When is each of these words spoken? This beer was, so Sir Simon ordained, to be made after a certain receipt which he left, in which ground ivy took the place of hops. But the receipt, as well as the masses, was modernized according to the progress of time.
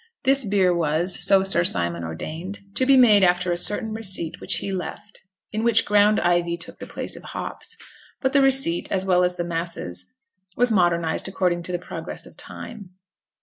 This 0.23 0.45
beer 0.45 0.73
was, 0.75 1.15
so 1.23 1.43
Sir 1.43 1.63
Simon 1.63 2.03
ordained, 2.03 2.61
to 2.73 2.87
be 2.87 2.97
made 2.97 3.23
after 3.23 3.51
a 3.51 3.55
certain 3.55 3.93
receipt 3.93 4.41
which 4.41 4.55
he 4.55 4.71
left, 4.71 5.21
in 5.51 5.63
which 5.63 5.85
ground 5.85 6.19
ivy 6.21 6.57
took 6.57 6.79
the 6.79 6.87
place 6.87 7.15
of 7.15 7.21
hops. 7.21 7.77
But 8.19 8.33
the 8.33 8.41
receipt, 8.41 8.91
as 8.91 9.05
well 9.05 9.23
as 9.23 9.35
the 9.35 9.43
masses, 9.43 10.15
was 10.55 10.71
modernized 10.71 11.27
according 11.27 11.61
to 11.61 11.71
the 11.71 11.77
progress 11.77 12.25
of 12.25 12.35
time. 12.35 12.95